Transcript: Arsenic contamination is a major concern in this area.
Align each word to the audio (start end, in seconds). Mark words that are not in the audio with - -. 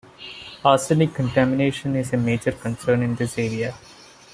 Arsenic 0.65 1.13
contamination 1.13 1.95
is 1.95 2.11
a 2.11 2.17
major 2.17 2.51
concern 2.51 3.03
in 3.03 3.13
this 3.13 3.37
area. 3.37 3.71